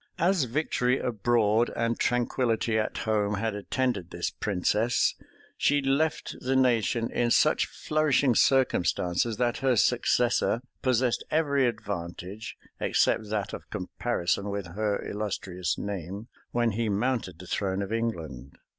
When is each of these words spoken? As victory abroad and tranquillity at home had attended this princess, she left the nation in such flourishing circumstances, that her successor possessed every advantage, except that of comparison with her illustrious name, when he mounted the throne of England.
As 0.17 0.45
victory 0.45 0.97
abroad 0.97 1.69
and 1.75 1.99
tranquillity 1.99 2.75
at 2.79 2.97
home 2.97 3.35
had 3.35 3.53
attended 3.53 4.09
this 4.09 4.31
princess, 4.31 5.13
she 5.59 5.79
left 5.79 6.35
the 6.39 6.55
nation 6.55 7.11
in 7.11 7.29
such 7.29 7.67
flourishing 7.67 8.33
circumstances, 8.33 9.37
that 9.37 9.57
her 9.57 9.75
successor 9.75 10.61
possessed 10.81 11.23
every 11.29 11.67
advantage, 11.67 12.57
except 12.79 13.29
that 13.29 13.53
of 13.53 13.69
comparison 13.69 14.49
with 14.49 14.73
her 14.73 14.99
illustrious 15.07 15.77
name, 15.77 16.29
when 16.49 16.71
he 16.71 16.89
mounted 16.89 17.37
the 17.37 17.45
throne 17.45 17.83
of 17.83 17.93
England. 17.93 18.57